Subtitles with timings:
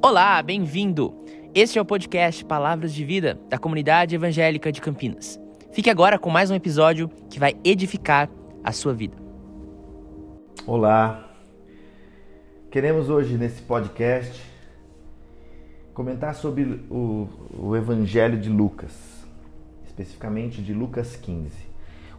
[0.00, 1.12] Olá, bem-vindo!
[1.52, 5.40] Este é o podcast Palavras de Vida da Comunidade Evangélica de Campinas.
[5.72, 8.30] Fique agora com mais um episódio que vai edificar
[8.62, 9.16] a sua vida.
[10.64, 11.28] Olá!
[12.70, 14.40] Queremos hoje nesse podcast
[15.92, 17.28] comentar sobre o,
[17.58, 19.26] o Evangelho de Lucas,
[19.84, 21.50] especificamente de Lucas 15.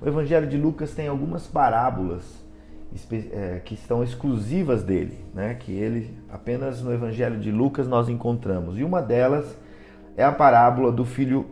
[0.01, 2.25] O Evangelho de Lucas tem algumas parábolas
[3.65, 5.53] que estão exclusivas dele, né?
[5.53, 8.77] que ele apenas no Evangelho de Lucas nós encontramos.
[8.77, 9.55] E uma delas
[10.17, 11.45] é a parábola do filho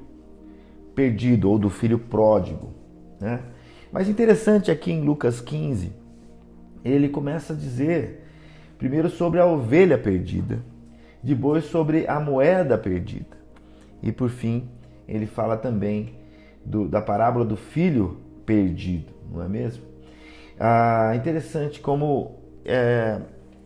[0.95, 2.73] perdido ou do filho pródigo.
[3.19, 3.39] Né?
[3.91, 5.91] Mas interessante aqui em Lucas 15,
[6.83, 8.23] ele começa a dizer
[8.77, 10.59] primeiro sobre a ovelha perdida,
[11.21, 13.37] depois sobre a moeda perdida.
[14.01, 14.69] E por fim,
[15.07, 16.15] ele fala também
[16.65, 19.86] do, da parábola do filho perdido, não é mesmo?
[20.59, 22.35] Ah, interessante como
[22.65, 23.21] é,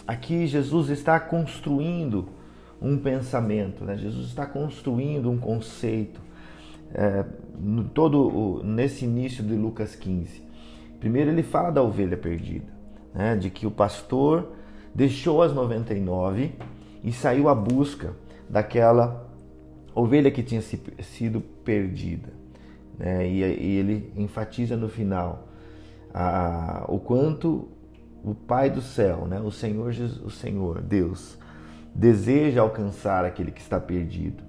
[0.05, 2.27] aqui Jesus está construindo
[2.81, 3.95] um pensamento, né?
[3.95, 6.19] Jesus está construindo um conceito
[6.93, 7.23] é,
[7.57, 10.41] no todo nesse início de Lucas 15.
[10.99, 12.71] Primeiro ele fala da ovelha perdida,
[13.13, 13.35] né?
[13.35, 14.51] de que o pastor
[14.93, 16.51] deixou as 99
[17.03, 18.13] e saiu à busca
[18.49, 19.27] daquela
[19.95, 22.29] ovelha que tinha sido perdida.
[22.97, 23.27] Né?
[23.27, 25.47] E, e ele enfatiza no final
[26.13, 27.67] a, o quanto
[28.23, 31.37] o Pai do céu, né, o Senhor, Jesus, o Senhor, Deus,
[31.93, 34.43] deseja alcançar aquele que está perdido.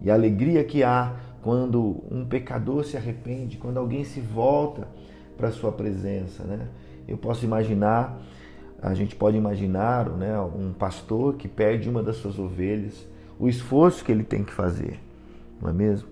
[0.00, 4.88] E a alegria que há quando um pecador se arrepende, quando alguém se volta
[5.36, 6.68] para a sua presença, né?
[7.06, 8.20] Eu posso imaginar,
[8.80, 13.06] a gente pode imaginar, né, um pastor que perde uma das suas ovelhas,
[13.38, 15.00] o esforço que ele tem que fazer,
[15.60, 16.08] não é mesmo?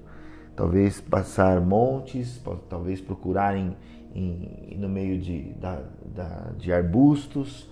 [0.57, 3.77] Talvez passar montes, talvez procurar em,
[4.15, 5.83] em, no meio de, da,
[6.15, 7.69] da, de arbustos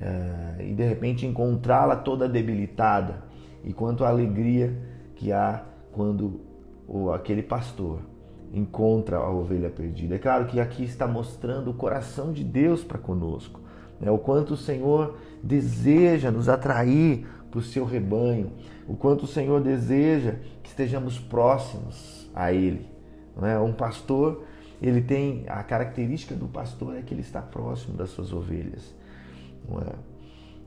[0.00, 3.22] é, e de repente encontrá-la toda debilitada.
[3.64, 4.76] E quanto a alegria
[5.14, 6.40] que há quando
[6.86, 8.00] o, aquele pastor
[8.52, 10.14] encontra a ovelha perdida.
[10.14, 13.60] É claro que aqui está mostrando o coração de Deus para conosco,
[14.00, 14.10] né?
[14.10, 18.52] o quanto o Senhor deseja nos atrair para o seu rebanho,
[18.86, 22.86] o quanto o Senhor deseja que estejamos próximos a Ele.
[23.42, 23.58] É?
[23.58, 24.44] Um pastor
[24.82, 28.94] ele tem a característica do pastor é que ele está próximo das suas ovelhas.
[29.70, 29.94] É?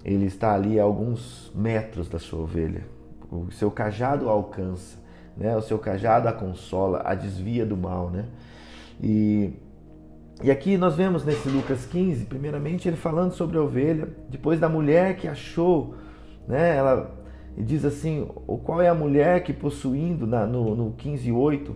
[0.04, 2.84] Ele está ali a alguns metros da sua ovelha.
[3.32, 4.98] O seu cajado alcança,
[5.36, 5.56] né?
[5.56, 8.26] O seu cajado a consola, a desvia do mal, né?
[9.02, 9.54] E
[10.44, 14.70] e aqui nós vemos nesse Lucas 15, primeiramente ele falando sobre a ovelha, depois da
[14.70, 15.96] mulher que achou,
[16.48, 16.76] né?
[16.76, 17.12] Ela
[17.58, 18.28] diz assim,
[18.64, 21.72] qual é a mulher que possuindo na, no, no 15:8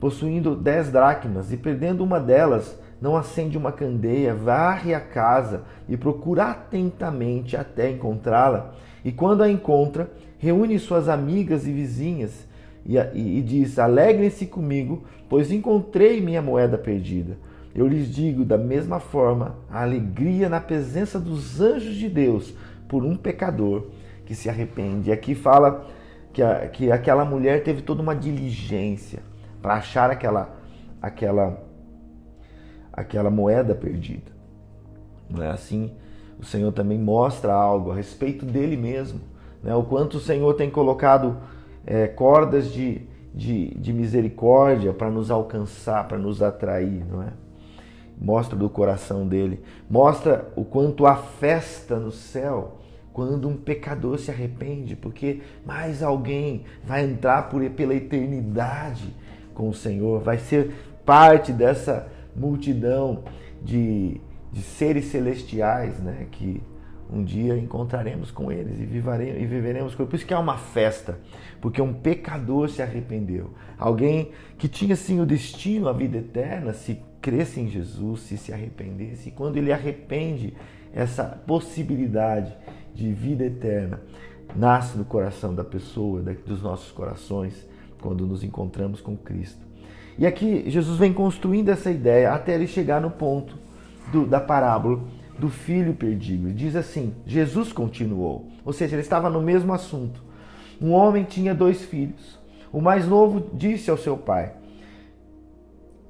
[0.00, 5.96] possuindo dez dracmas e perdendo uma delas, não acende uma candeia, varre a casa e
[5.96, 8.74] procura atentamente até encontrá-la.
[9.04, 12.46] E quando a encontra, reúne suas amigas e vizinhas
[12.84, 17.36] e, e, e diz: Alegrem-se comigo, pois encontrei minha moeda perdida.
[17.74, 22.54] Eu lhes digo da mesma forma, a alegria na presença dos anjos de Deus
[22.88, 23.88] por um pecador
[24.24, 25.10] que se arrepende.
[25.10, 25.86] E aqui fala
[26.32, 29.20] que, a, que aquela mulher teve toda uma diligência
[29.66, 30.48] para achar aquela
[31.02, 31.60] aquela
[32.92, 34.30] aquela moeda perdida.
[35.28, 35.90] Não é assim?
[36.38, 39.18] O Senhor também mostra algo a respeito dele mesmo,
[39.64, 39.74] né?
[39.74, 41.38] O quanto o Senhor tem colocado
[41.84, 47.32] é, cordas de, de, de misericórdia para nos alcançar, para nos atrair, não é?
[48.16, 52.76] Mostra do coração dele, mostra o quanto há festa no céu
[53.12, 59.12] quando um pecador se arrepende, porque mais alguém vai entrar por, pela eternidade
[59.56, 60.72] com o Senhor, vai ser
[61.04, 62.06] parte dessa
[62.36, 63.24] multidão
[63.62, 64.20] de,
[64.52, 66.26] de seres celestiais, né?
[66.30, 66.62] Que
[67.10, 70.10] um dia encontraremos com eles e, e viveremos com eles.
[70.10, 71.18] Por isso que é uma festa,
[71.60, 73.54] porque um pecador se arrependeu.
[73.78, 78.52] Alguém que tinha sim o destino, a vida eterna, se cresce em Jesus, se se
[78.52, 79.30] arrependesse.
[79.30, 80.52] E quando ele arrepende,
[80.92, 82.54] essa possibilidade
[82.94, 84.00] de vida eterna
[84.54, 87.66] nasce no coração da pessoa, dos nossos corações
[88.06, 89.66] quando nos encontramos com Cristo.
[90.16, 93.58] E aqui Jesus vem construindo essa ideia até ele chegar no ponto
[94.12, 95.00] do, da parábola
[95.36, 96.46] do filho perdido.
[96.46, 100.22] Ele diz assim: Jesus continuou, ou seja, ele estava no mesmo assunto.
[100.80, 102.38] Um homem tinha dois filhos.
[102.72, 104.52] O mais novo disse ao seu pai: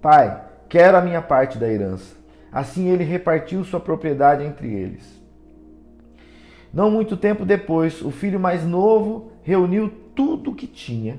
[0.02, 2.14] Pai, quero a minha parte da herança.
[2.52, 5.18] Assim ele repartiu sua propriedade entre eles.
[6.74, 11.18] Não muito tempo depois, o filho mais novo reuniu tudo o que tinha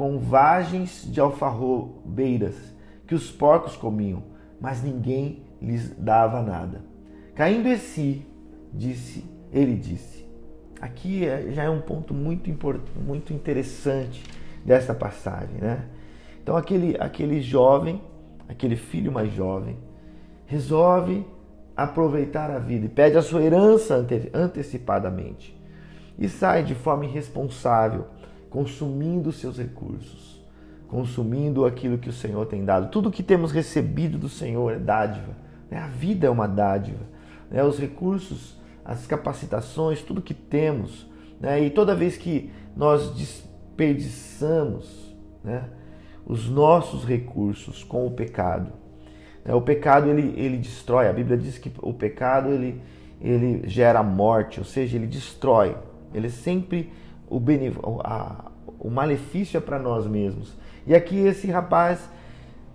[0.00, 2.56] com vagens de alfarrobeiras
[3.06, 4.22] que os porcos comiam,
[4.58, 6.82] mas ninguém lhes dava nada.
[7.34, 8.26] Caindo em si,
[8.72, 10.26] disse, ele disse.
[10.80, 12.50] Aqui é, já é um ponto muito,
[12.98, 14.24] muito interessante
[14.64, 15.84] dessa passagem, né?
[16.42, 18.00] Então aquele, aquele jovem,
[18.48, 19.76] aquele filho mais jovem,
[20.46, 21.26] resolve
[21.76, 25.54] aproveitar a vida e pede a sua herança ante, antecipadamente
[26.18, 28.06] e sai de forma irresponsável,
[28.50, 30.44] consumindo seus recursos,
[30.88, 32.90] consumindo aquilo que o Senhor tem dado.
[32.90, 35.36] Tudo que temos recebido do Senhor é dádiva.
[35.70, 35.78] Né?
[35.78, 37.04] A vida é uma dádiva.
[37.48, 37.62] Né?
[37.62, 41.06] Os recursos, as capacitações, tudo que temos.
[41.40, 41.62] Né?
[41.62, 45.14] E toda vez que nós desperdiçamos
[45.44, 45.64] né?
[46.26, 48.72] os nossos recursos com o pecado,
[49.44, 49.54] né?
[49.54, 51.08] o pecado ele, ele destrói.
[51.08, 52.82] A Bíblia diz que o pecado ele,
[53.20, 55.76] ele gera morte, ou seja, ele destrói.
[56.12, 56.90] Ele é sempre
[57.30, 57.78] o, benev...
[58.04, 58.50] a...
[58.78, 60.52] o malefício é para nós mesmos.
[60.86, 62.10] E aqui esse rapaz,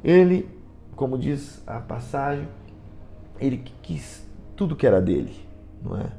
[0.03, 0.49] ele,
[0.95, 2.47] como diz a passagem,
[3.39, 4.25] ele quis
[4.55, 5.35] tudo que era dele,
[5.83, 6.09] não é?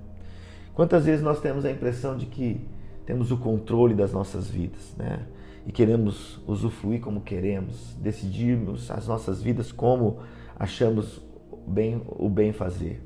[0.75, 2.61] Quantas vezes nós temos a impressão de que
[3.07, 5.21] temos o controle das nossas vidas, né?
[5.67, 10.19] E queremos usufruir como queremos, decidirmos as nossas vidas como
[10.59, 11.21] achamos
[11.67, 13.03] bem o bem fazer.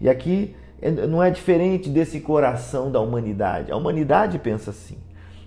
[0.00, 0.54] E aqui
[1.08, 3.72] não é diferente desse coração da humanidade.
[3.72, 4.98] A humanidade pensa assim.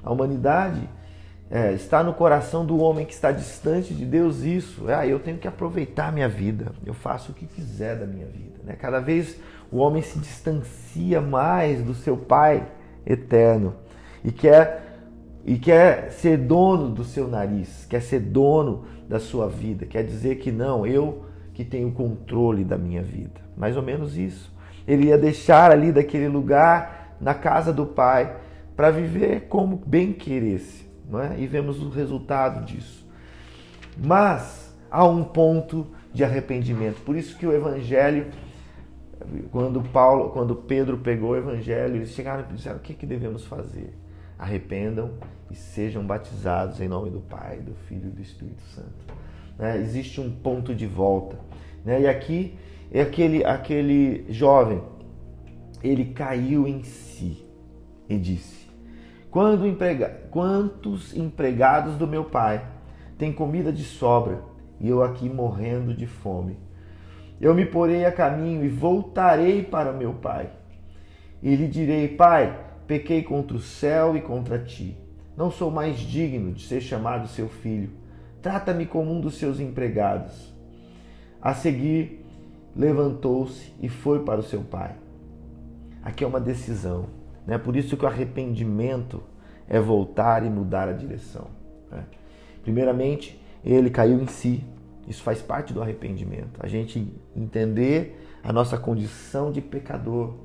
[0.04, 0.90] A humanidade
[1.50, 4.86] é, está no coração do homem que está distante de Deus isso.
[4.90, 6.72] Ah, eu tenho que aproveitar a minha vida.
[6.86, 8.60] Eu faço o que quiser da minha vida.
[8.64, 8.74] Né?
[8.74, 9.38] Cada vez
[9.72, 12.68] o homem se distancia mais do seu Pai
[13.06, 13.74] eterno
[14.24, 14.90] e quer
[15.44, 20.36] e quer ser dono do seu nariz, quer ser dono da sua vida, quer dizer
[20.36, 23.42] que não, eu que tenho controle da minha vida.
[23.58, 24.51] Mais ou menos isso.
[24.88, 28.36] Ele ia deixar ali daquele lugar, na casa do pai,
[28.76, 30.90] para viver como bem queresse.
[31.10, 31.40] Não é?
[31.40, 33.06] E vemos o resultado disso.
[33.98, 37.02] Mas há um ponto de arrependimento.
[37.02, 38.28] Por isso que o evangelho,
[39.52, 43.46] quando Paulo, quando Pedro pegou o evangelho, eles chegaram e disseram: o que, que devemos
[43.46, 43.94] fazer?
[44.40, 45.12] Arrependam
[45.50, 49.14] e sejam batizados em nome do Pai, do Filho e do Espírito Santo.
[49.58, 49.78] Né?
[49.78, 51.38] Existe um ponto de volta.
[51.86, 52.02] Né?
[52.02, 52.58] E aqui
[52.92, 54.82] é aquele, aquele jovem,
[55.84, 57.46] ele caiu em si
[58.10, 58.68] e disse:
[59.30, 62.66] Quando emprega, Quantos empregados do meu pai
[63.18, 64.42] têm comida de sobra
[64.80, 66.58] e eu aqui morrendo de fome?
[67.40, 70.50] Eu me porei a caminho e voltarei para meu pai.
[71.44, 74.98] E lhe direi: Pai, pequei contra o céu e contra ti.
[75.36, 77.90] Não sou mais digno de ser chamado seu filho.
[78.42, 80.56] Trata-me como um dos seus empregados.
[81.42, 82.21] A seguir,
[82.76, 84.96] levantou-se e foi para o seu pai.
[86.04, 87.08] Aqui é uma decisão.
[87.46, 87.58] Né?
[87.58, 89.24] Por isso que o arrependimento
[89.68, 91.48] é voltar e mudar a direção.
[91.92, 92.04] Né?
[92.64, 94.64] Primeiramente, ele caiu em si.
[95.08, 96.60] Isso faz parte do arrependimento.
[96.60, 100.36] A gente entender a nossa condição de pecador,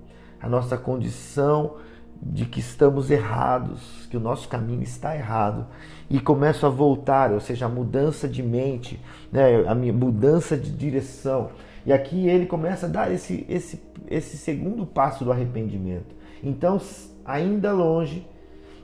[0.40, 1.76] a nossa condição
[2.22, 5.66] de que estamos errados, que o nosso caminho está errado
[6.08, 10.70] e começo a voltar, ou seja, a mudança de mente, né, a minha mudança de
[10.70, 11.50] direção.
[11.86, 16.16] E aqui ele começa a dar esse, esse, esse segundo passo do arrependimento.
[16.42, 16.80] Então,
[17.24, 18.26] ainda longe,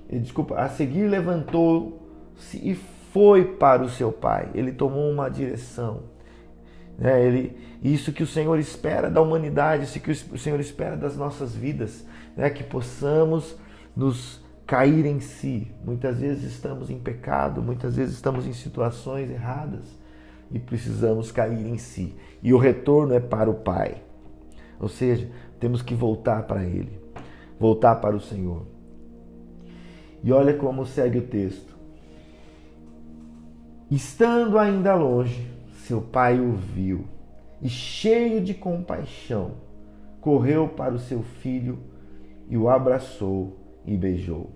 [0.08, 2.76] desculpa, a seguir levantou-se e
[3.12, 4.50] foi para o seu pai.
[4.54, 6.04] Ele tomou uma direção.
[6.96, 7.26] Né?
[7.26, 11.56] Ele, isso que o Senhor espera da humanidade, isso que o Senhor espera das nossas
[11.56, 12.06] vidas,
[12.36, 12.48] né?
[12.50, 13.56] que possamos
[13.96, 15.72] nos cair em si.
[15.84, 20.01] Muitas vezes estamos em pecado, muitas vezes estamos em situações erradas
[20.52, 22.14] e precisamos cair em si.
[22.42, 24.02] E o retorno é para o Pai.
[24.78, 25.28] Ou seja,
[25.58, 27.00] temos que voltar para Ele,
[27.58, 28.66] voltar para o Senhor.
[30.22, 31.72] E olha como segue o texto.
[33.90, 35.46] Estando ainda longe,
[35.84, 37.04] seu pai o viu
[37.60, 39.52] e, cheio de compaixão,
[40.20, 41.78] correu para o seu filho
[42.48, 44.50] e o abraçou e beijou.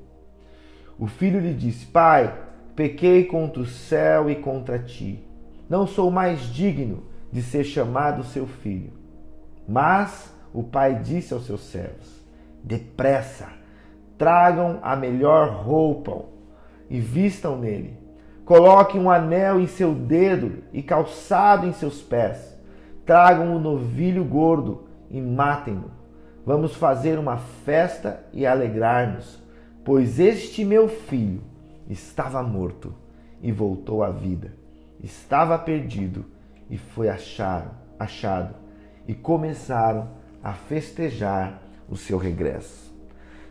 [0.98, 2.34] O filho lhe disse: Pai,
[2.74, 5.26] pequei contra o céu e contra ti
[5.68, 8.92] não sou mais digno de ser chamado seu filho.
[9.68, 12.24] Mas o pai disse aos seus servos:
[12.62, 13.48] Depressa,
[14.16, 16.24] tragam a melhor roupa
[16.88, 17.98] e vistam nele.
[18.44, 22.56] Coloquem um anel em seu dedo e calçado em seus pés.
[23.04, 25.90] Tragam um novilho gordo e matem-no.
[26.44, 29.42] Vamos fazer uma festa e alegrar-nos,
[29.84, 31.42] pois este meu filho
[31.88, 32.94] estava morto
[33.42, 34.65] e voltou à vida.
[35.02, 36.24] Estava perdido
[36.68, 38.54] e foi achado, achado.
[39.06, 40.08] E começaram
[40.42, 42.94] a festejar o seu regresso.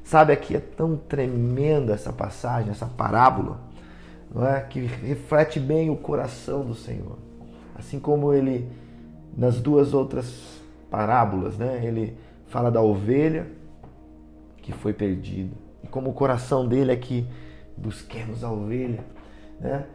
[0.04, 3.60] Sabe, aqui é tão tremenda essa passagem, essa parábola,
[4.34, 4.62] não é?
[4.62, 7.18] que reflete bem o coração do Senhor.
[7.74, 8.70] Assim como ele,
[9.36, 10.62] nas duas outras
[10.92, 11.82] parábolas, né?
[11.84, 13.48] ele fala da ovelha
[14.58, 15.56] que foi perdida.
[15.84, 17.28] E como o coração dele é que
[17.78, 19.04] busquemos a ovelha,
[19.60, 19.86] né?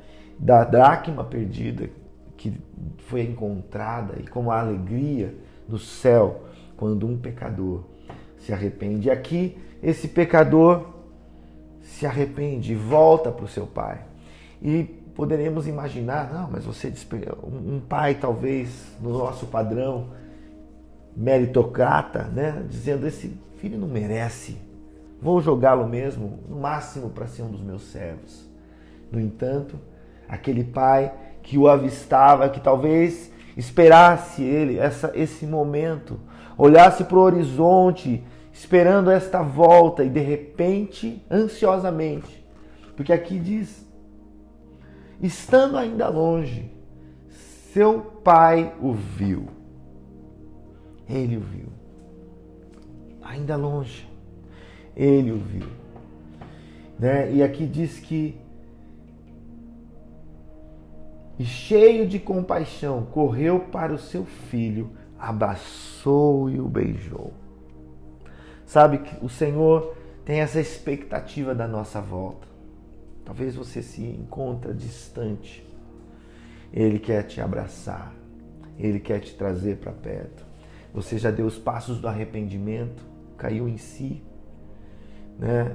[0.40, 1.90] Da dracma perdida
[2.36, 2.58] que
[3.06, 5.34] foi encontrada e como a alegria
[5.68, 6.44] no céu
[6.78, 7.84] quando um pecador
[8.38, 9.10] se arrepende.
[9.10, 10.86] Aqui esse pecador
[11.82, 14.00] se arrepende volta para o seu pai.
[14.62, 16.92] E poderemos imaginar, não, mas você
[17.44, 20.08] um pai talvez no nosso padrão
[21.14, 24.56] meritocrata, né, dizendo esse filho não merece,
[25.20, 28.48] vou jogá-lo mesmo, no máximo para ser um dos meus servos.
[29.12, 29.76] No entanto,
[30.30, 36.20] aquele pai que o avistava, que talvez esperasse ele essa, esse momento,
[36.56, 42.46] olhasse para o horizonte, esperando esta volta e de repente, ansiosamente,
[42.96, 43.84] porque aqui diz,
[45.20, 46.70] estando ainda longe,
[47.72, 49.48] seu pai o viu.
[51.08, 51.66] Ele o viu.
[53.22, 54.08] Ainda longe,
[54.96, 55.66] ele o viu.
[56.98, 57.32] Né?
[57.32, 58.38] E aqui diz que
[61.40, 67.32] e cheio de compaixão, correu para o seu filho, abraçou e o beijou.
[68.66, 72.46] Sabe que o Senhor tem essa expectativa da nossa volta.
[73.24, 75.66] Talvez você se encontra distante.
[76.74, 78.12] Ele quer te abraçar.
[78.78, 80.44] Ele quer te trazer para perto.
[80.92, 83.02] Você já deu os passos do arrependimento,
[83.38, 84.22] caiu em si,
[85.38, 85.74] né?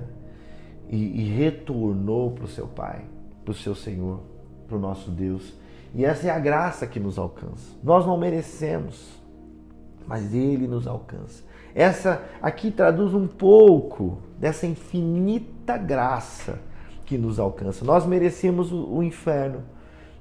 [0.88, 3.04] E, e retornou para o seu Pai,
[3.44, 4.35] para o seu Senhor
[4.68, 5.54] para o nosso Deus.
[5.94, 7.72] E essa é a graça que nos alcança.
[7.84, 9.10] Nós não merecemos,
[10.06, 11.44] mas Ele nos alcança.
[11.74, 16.60] Essa aqui traduz um pouco dessa infinita graça
[17.06, 17.86] que nos alcança.
[17.86, 19.64] Nós merecemos o, inferno.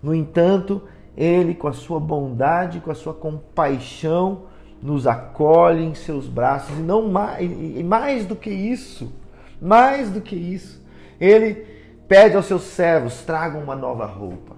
[0.02, 0.82] No entanto,
[1.16, 4.42] Ele, com a sua bondade, com a sua compaixão,
[4.82, 6.78] nos acolhe em seus braços.
[6.78, 9.12] E não mais, e mais do que isso,
[9.60, 10.84] mais do que isso,
[11.20, 11.73] Ele
[12.08, 14.56] Pede aos seus servos: tragam uma nova roupa.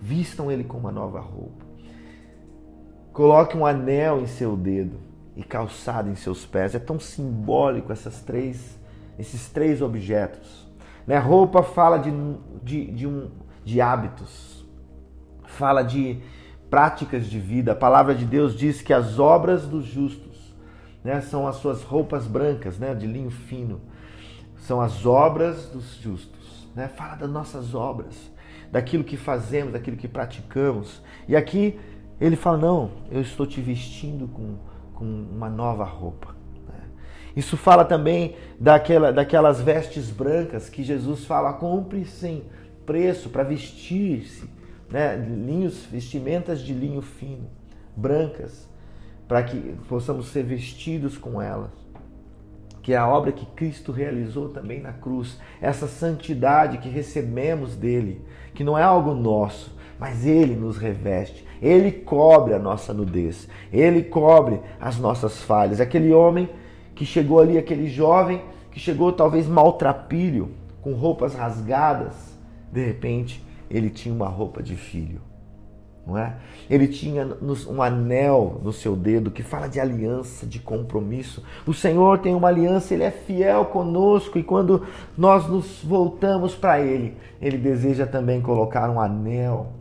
[0.00, 1.64] Vistam ele com uma nova roupa.
[3.12, 5.00] Coloque um anel em seu dedo
[5.34, 6.74] e calçado em seus pés.
[6.74, 8.78] É tão simbólico essas três,
[9.18, 10.66] esses três objetos.
[11.06, 11.16] Né?
[11.18, 12.12] Roupa fala de,
[12.62, 13.30] de, de, um,
[13.64, 14.66] de hábitos,
[15.44, 16.20] fala de
[16.68, 17.72] práticas de vida.
[17.72, 20.54] A palavra de Deus diz que as obras dos justos
[21.02, 23.80] né, são as suas roupas brancas, né, de linho fino
[24.58, 26.68] são as obras dos justos.
[26.74, 26.88] Né?
[26.88, 28.14] Fala das nossas obras,
[28.70, 31.02] daquilo que fazemos, daquilo que praticamos.
[31.28, 31.78] E aqui
[32.20, 34.56] ele fala: Não, eu estou te vestindo com,
[34.94, 36.34] com uma nova roupa.
[36.68, 36.80] Né?
[37.34, 42.44] Isso fala também daquela, daquelas vestes brancas que Jesus fala: compre sem
[42.84, 44.48] preço para vestir-se,
[44.90, 45.16] né?
[45.16, 47.48] linhos, vestimentas de linho fino,
[47.96, 48.68] brancas,
[49.26, 51.85] para que possamos ser vestidos com elas
[52.86, 58.24] que é a obra que Cristo realizou também na cruz, essa santidade que recebemos dele,
[58.54, 64.04] que não é algo nosso, mas ele nos reveste, ele cobre a nossa nudez, ele
[64.04, 65.80] cobre as nossas falhas.
[65.80, 66.48] Aquele homem
[66.94, 68.40] que chegou ali, aquele jovem
[68.70, 72.38] que chegou talvez maltrapilho, com roupas rasgadas,
[72.70, 75.20] de repente ele tinha uma roupa de filho
[76.06, 76.36] não é?
[76.70, 77.26] Ele tinha
[77.68, 81.42] um anel no seu dedo que fala de aliança, de compromisso.
[81.66, 84.86] O Senhor tem uma aliança, ele é fiel conosco e quando
[85.18, 89.72] nós nos voltamos para ele, ele deseja também colocar um anel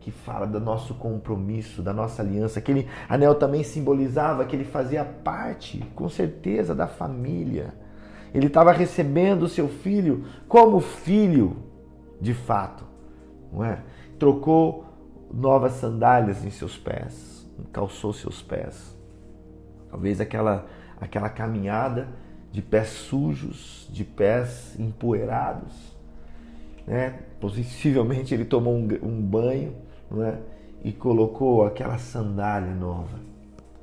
[0.00, 2.58] que fala do nosso compromisso, da nossa aliança.
[2.58, 7.74] Aquele anel também simbolizava que ele fazia parte, com certeza, da família.
[8.34, 11.56] Ele estava recebendo o seu filho como filho,
[12.20, 12.84] de fato,
[13.52, 13.78] não é?
[14.18, 14.89] Trocou
[15.32, 18.96] novas sandálias em seus pés, calçou seus pés.
[19.90, 20.66] Talvez aquela,
[21.00, 22.08] aquela caminhada
[22.52, 25.96] de pés sujos, de pés empoeirados.
[26.86, 27.20] Né?
[27.40, 29.74] Possivelmente ele tomou um, um banho
[30.10, 30.38] né?
[30.82, 33.18] e colocou aquela sandália nova.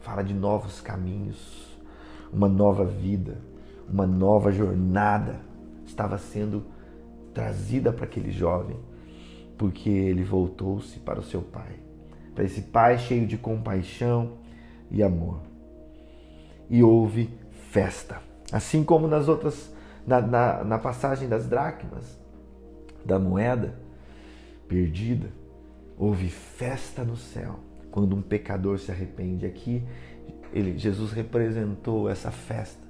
[0.01, 1.77] Fala de novos caminhos,
[2.31, 3.37] uma nova vida,
[3.89, 5.35] uma nova jornada
[5.85, 6.65] estava sendo
[7.33, 8.77] trazida para aquele jovem
[9.57, 11.73] porque ele voltou-se para o seu pai,
[12.35, 14.33] para esse pai cheio de compaixão
[14.91, 15.41] e amor.
[16.69, 17.29] e houve
[17.71, 18.21] festa.
[18.51, 19.73] Assim como nas outras,
[20.05, 22.17] na, na, na passagem das dracmas,
[23.05, 23.73] da moeda
[24.67, 25.29] perdida,
[25.97, 27.59] houve festa no céu
[27.89, 29.45] quando um pecador se arrepende.
[29.45, 29.81] Aqui
[30.53, 32.85] ele, Jesus representou essa festa,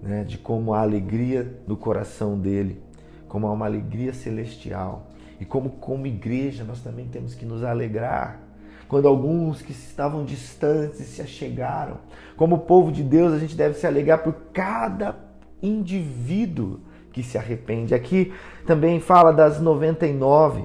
[0.00, 2.80] né, de como a alegria no coração dele,
[3.28, 5.08] como há uma alegria celestial
[5.42, 8.40] e como como igreja nós também temos que nos alegrar
[8.86, 11.96] quando alguns que estavam distantes se achegaram.
[12.36, 15.16] Como povo de Deus, a gente deve se alegrar por cada
[15.62, 16.78] indivíduo
[17.10, 17.94] que se arrepende.
[17.94, 18.34] Aqui
[18.66, 20.62] também fala das 99.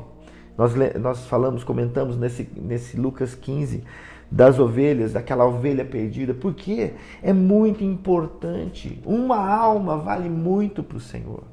[0.58, 3.86] Nós, nós falamos, comentamos nesse, nesse Lucas 15
[4.30, 6.92] das ovelhas, daquela ovelha perdida, porque
[7.24, 9.02] é muito importante.
[9.06, 11.44] Uma alma vale muito para o Senhor.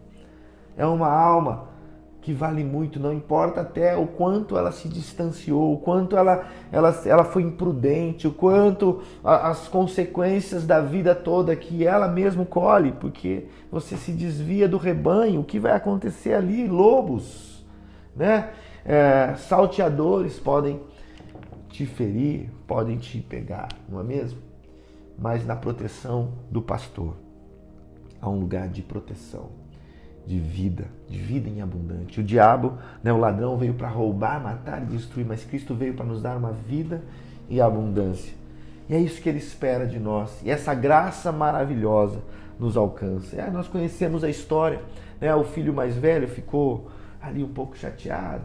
[0.76, 1.73] É uma alma
[2.24, 7.02] que vale muito, não importa até o quanto ela se distanciou, o quanto ela, ela,
[7.04, 12.92] ela foi imprudente, o quanto a, as consequências da vida toda que ela mesmo colhe,
[12.92, 16.66] porque você se desvia do rebanho, o que vai acontecer ali?
[16.66, 17.62] Lobos,
[18.16, 18.52] né?
[18.86, 20.80] É, salteadores podem
[21.68, 24.38] te ferir, podem te pegar, não é mesmo?
[25.18, 27.16] Mas na proteção do pastor,
[28.18, 29.63] há um lugar de proteção
[30.26, 32.20] de vida, de vida em abundante.
[32.20, 36.06] O diabo, né, o ladrão, veio para roubar, matar e destruir, mas Cristo veio para
[36.06, 37.02] nos dar uma vida
[37.48, 38.32] e abundância.
[38.88, 40.40] E é isso que ele espera de nós.
[40.42, 42.20] E essa graça maravilhosa
[42.58, 43.36] nos alcança.
[43.36, 44.80] É, nós conhecemos a história.
[45.20, 45.34] Né?
[45.34, 46.90] O filho mais velho ficou
[47.20, 48.44] ali um pouco chateado.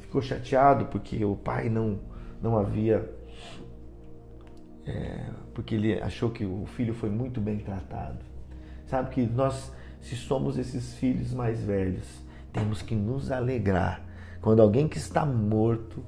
[0.00, 1.98] Ficou chateado porque o pai não,
[2.42, 3.10] não havia.
[4.86, 8.18] É, porque ele achou que o filho foi muito bem tratado.
[8.86, 12.06] Sabe que nós se somos esses filhos mais velhos,
[12.52, 14.02] temos que nos alegrar
[14.40, 16.02] quando alguém que está morto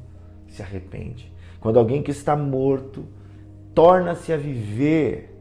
[0.49, 1.33] se arrepende.
[1.61, 3.05] Quando alguém que está morto
[3.75, 5.37] torna-se a viver,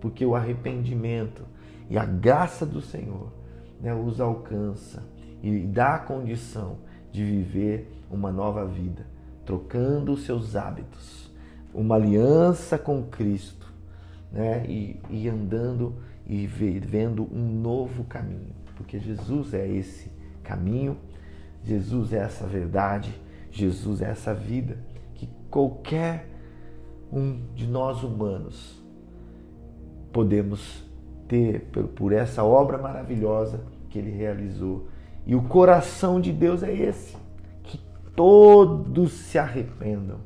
[0.00, 1.42] porque o arrependimento
[1.90, 3.32] e a graça do Senhor
[3.80, 5.02] né, os alcança
[5.42, 6.78] e dá a condição
[7.12, 9.06] de viver uma nova vida,
[9.44, 11.30] trocando os seus hábitos,
[11.74, 13.72] uma aliança com Cristo
[14.32, 15.94] né, e, e andando
[16.28, 20.10] e vendo um novo caminho, porque Jesus é esse
[20.44, 20.96] caminho,
[21.64, 23.18] Jesus é essa verdade,
[23.50, 24.76] Jesus é essa vida
[25.14, 26.28] que qualquer
[27.10, 28.82] um de nós humanos
[30.12, 30.84] podemos
[31.26, 31.60] ter
[31.96, 34.88] por essa obra maravilhosa que ele realizou.
[35.26, 37.16] E o coração de Deus é esse:
[37.62, 37.80] que
[38.14, 40.18] todos se arrependam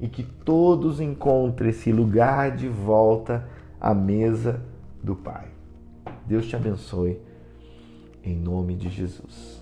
[0.00, 3.48] e que todos encontrem esse lugar de volta
[3.80, 4.60] à mesa
[5.02, 5.48] do Pai.
[6.26, 7.20] Deus te abençoe,
[8.22, 9.57] em nome de Jesus.